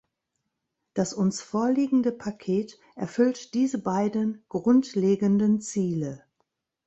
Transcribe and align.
Das 0.95 1.13
uns 1.13 1.41
vorliegende 1.43 2.11
Paket 2.11 2.79
erfüllt 2.95 3.53
diese 3.53 3.77
beiden 3.77 4.43
grundlegenden 4.49 5.59
Ziele. 5.61 6.23